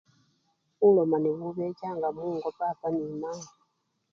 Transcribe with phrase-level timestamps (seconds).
[0.79, 3.47] Bulomani bubechanga mungo papa nemayi.